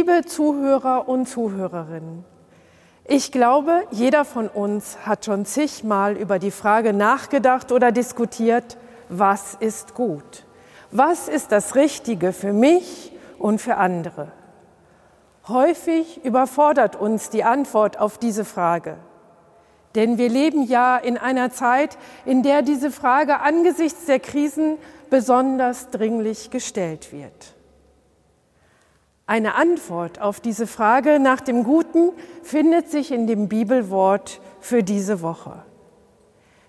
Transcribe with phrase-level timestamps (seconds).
[0.00, 2.24] Liebe Zuhörer und Zuhörerinnen,
[3.04, 8.78] ich glaube, jeder von uns hat schon zigmal über die Frage nachgedacht oder diskutiert,
[9.10, 10.46] was ist gut?
[10.90, 14.32] Was ist das Richtige für mich und für andere?
[15.48, 18.96] Häufig überfordert uns die Antwort auf diese Frage.
[19.96, 24.78] Denn wir leben ja in einer Zeit, in der diese Frage angesichts der Krisen
[25.10, 27.59] besonders dringlich gestellt wird.
[29.30, 32.10] Eine Antwort auf diese Frage nach dem Guten
[32.42, 35.62] findet sich in dem Bibelwort für diese Woche.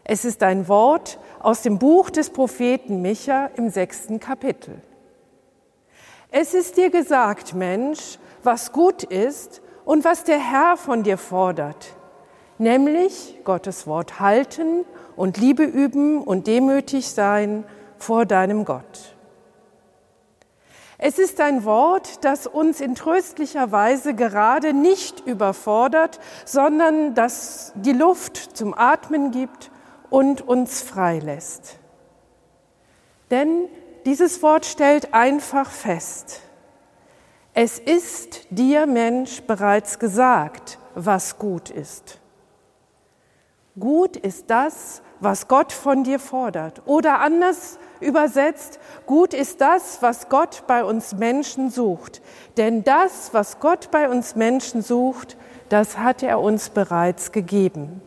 [0.03, 4.79] Es ist ein Wort aus dem Buch des Propheten Micha im sechsten Kapitel.
[6.29, 11.95] Es ist dir gesagt, Mensch, was gut ist und was der Herr von dir fordert,
[12.59, 17.63] nämlich Gottes Wort halten und Liebe üben und demütig sein
[17.97, 19.15] vor deinem Gott.
[21.03, 27.91] Es ist ein Wort, das uns in tröstlicher Weise gerade nicht überfordert, sondern das die
[27.91, 29.71] Luft zum Atmen gibt
[30.11, 31.79] und uns freilässt.
[33.31, 33.67] Denn
[34.05, 36.41] dieses Wort stellt einfach fest,
[37.55, 42.19] es ist dir Mensch bereits gesagt, was gut ist.
[43.79, 46.81] Gut ist das, was Gott von dir fordert.
[46.85, 52.21] Oder anders übersetzt, gut ist das, was Gott bei uns Menschen sucht.
[52.57, 55.37] Denn das, was Gott bei uns Menschen sucht,
[55.69, 58.01] das hat er uns bereits gegeben.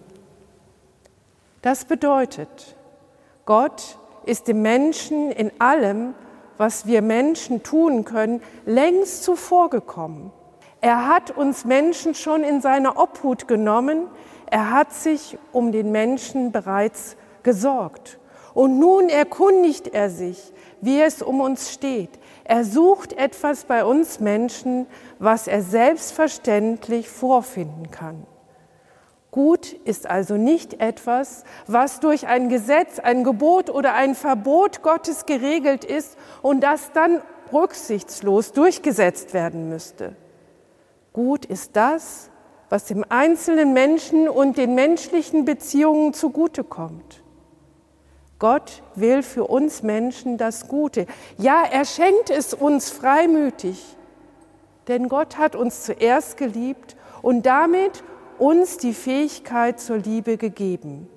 [1.63, 2.77] Das bedeutet,
[3.47, 6.15] Gott ist dem Menschen in allem,
[6.59, 10.31] was wir Menschen tun können, längst zuvorgekommen.
[10.81, 14.09] Er hat uns Menschen schon in seine Obhut genommen,
[14.47, 18.19] er hat sich um den Menschen bereits gesorgt.
[18.53, 20.53] Und nun erkundigt er sich,
[20.85, 22.11] wie es um uns steht.
[22.45, 24.87] Er sucht etwas bei uns Menschen,
[25.19, 28.27] was er selbstverständlich vorfinden kann.
[29.31, 35.27] Gut ist also nicht etwas, was durch ein Gesetz, ein Gebot oder ein Verbot Gottes
[35.27, 37.21] geregelt ist und das dann
[37.53, 40.15] rücksichtslos durchgesetzt werden müsste.
[41.13, 42.31] Gut ist das,
[42.69, 47.24] was dem einzelnen Menschen und den menschlichen Beziehungen zugutekommt.
[48.39, 51.07] Gott will für uns Menschen das Gute.
[51.39, 53.97] Ja, er schenkt es uns freimütig,
[54.89, 58.03] denn Gott hat uns zuerst geliebt und damit
[58.39, 61.09] uns die Fähigkeit zur Liebe gegeben.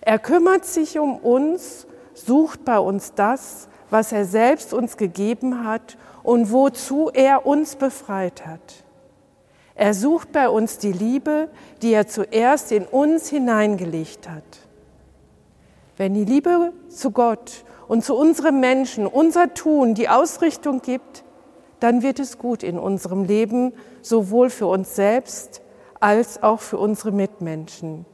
[0.00, 5.98] Er kümmert sich um uns, sucht bei uns das, was er selbst uns gegeben hat
[6.22, 8.84] und wozu er uns befreit hat.
[9.74, 11.48] Er sucht bei uns die Liebe,
[11.82, 14.42] die er zuerst in uns hineingelegt hat.
[16.02, 21.22] Wenn die Liebe zu Gott und zu unserem Menschen, unser Tun die Ausrichtung gibt,
[21.78, 25.62] dann wird es gut in unserem Leben, sowohl für uns selbst
[26.00, 28.04] als auch für unsere Mitmenschen.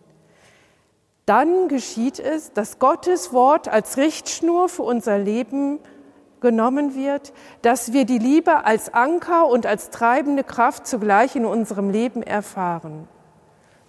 [1.25, 5.79] Dann geschieht es, dass Gottes Wort als Richtschnur für unser Leben
[6.43, 7.33] genommen wird,
[7.63, 13.09] dass wir die Liebe als Anker und als treibende Kraft zugleich in unserem Leben erfahren.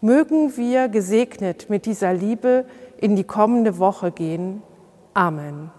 [0.01, 2.65] Mögen wir gesegnet mit dieser Liebe
[2.97, 4.61] in die kommende Woche gehen.
[5.13, 5.71] Amen.